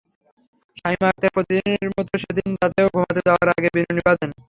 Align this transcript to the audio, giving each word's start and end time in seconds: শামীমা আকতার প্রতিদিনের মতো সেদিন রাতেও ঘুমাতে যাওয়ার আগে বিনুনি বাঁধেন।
শামীমা 0.77 1.07
আকতার 1.11 1.31
প্রতিদিনের 1.35 1.89
মতো 1.91 2.13
সেদিন 2.23 2.49
রাতেও 2.61 2.87
ঘুমাতে 2.93 3.21
যাওয়ার 3.27 3.47
আগে 3.51 3.69
বিনুনি 3.75 4.01
বাঁধেন। 4.07 4.31